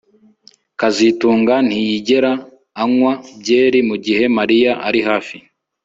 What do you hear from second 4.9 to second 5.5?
hafi